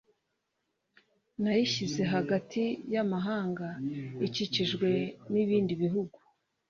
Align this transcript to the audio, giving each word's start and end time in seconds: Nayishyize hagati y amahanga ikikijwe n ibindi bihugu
Nayishyize 1.41 2.01
hagati 2.13 2.63
y 2.93 2.95
amahanga 3.03 3.67
ikikijwe 4.27 4.89
n 5.31 5.33
ibindi 5.43 5.73
bihugu 5.83 6.17